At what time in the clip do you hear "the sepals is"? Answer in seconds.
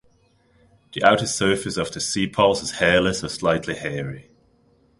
1.91-2.71